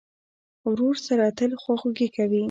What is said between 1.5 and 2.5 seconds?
خواخوږي کوې.